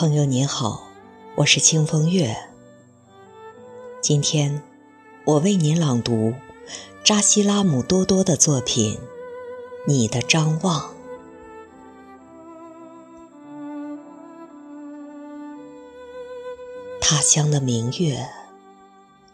[0.00, 0.88] 朋友您好，
[1.34, 2.34] 我是清风月。
[4.00, 4.62] 今天
[5.26, 6.32] 我为您朗读
[7.04, 8.94] 扎西拉姆多多的作品
[9.86, 10.80] 《你的张望》。
[16.98, 18.26] 他乡的明月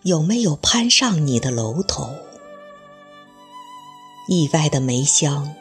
[0.03, 2.13] 有没有攀上你的楼头？
[4.29, 5.55] 意外的梅香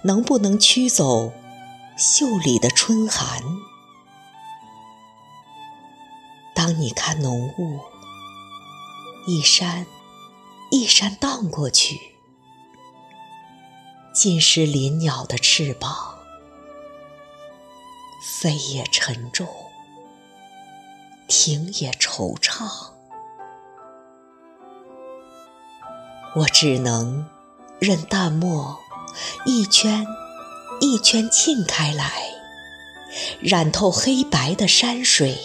[0.00, 1.34] 能不能驱走
[1.98, 3.42] 袖里的春寒？
[6.68, 7.80] 当你看浓雾，
[9.26, 9.86] 一山
[10.70, 11.98] 一山荡过去，
[14.12, 16.18] 浸湿林鸟的翅膀，
[18.22, 19.48] 飞也沉重，
[21.26, 22.68] 停也惆怅。
[26.34, 27.26] 我只能
[27.78, 28.78] 任淡墨
[29.46, 30.06] 一圈
[30.82, 32.12] 一圈沁开来，
[33.40, 35.38] 染透黑白的山水。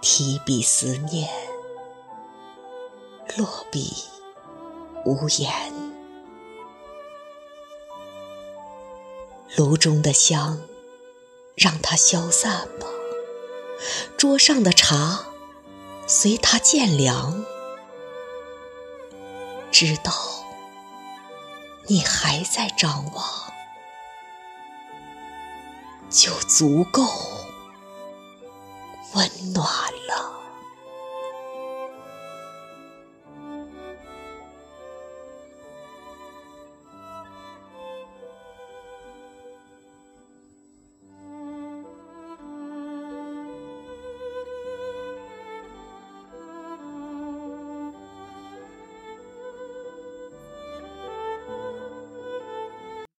[0.00, 1.28] 提笔思念，
[3.36, 3.92] 落笔
[5.04, 5.72] 无言。
[9.56, 10.60] 炉中的香，
[11.54, 12.86] 让它消散吧；
[14.16, 15.26] 桌上的茶，
[16.06, 17.44] 随它渐凉。
[19.72, 20.12] 知道
[21.86, 23.24] 你还在张望，
[26.10, 27.35] 就足够。
[29.14, 29.64] 温暖
[30.08, 30.35] 了。